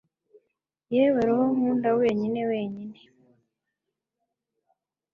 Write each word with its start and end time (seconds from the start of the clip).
Yewe 0.93 1.19
roho 1.27 1.45
nkunda 1.55 1.89
wenyine 1.99 2.41
wenyine 2.51 2.99